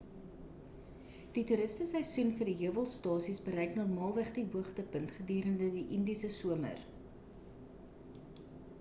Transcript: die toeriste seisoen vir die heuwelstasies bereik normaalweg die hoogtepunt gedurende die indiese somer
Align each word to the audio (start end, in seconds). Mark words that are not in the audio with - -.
die 1.33 1.43
toeriste 1.51 1.85
seisoen 1.91 2.31
vir 2.39 2.49
die 2.51 2.55
heuwelstasies 2.61 3.43
bereik 3.49 3.77
normaalweg 3.81 4.33
die 4.39 4.47
hoogtepunt 4.55 5.15
gedurende 5.19 5.71
die 5.79 5.85
indiese 5.99 6.35
somer 6.43 6.83